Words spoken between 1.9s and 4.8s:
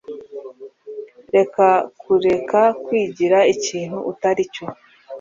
kureka kwigira ikintu utari cyo.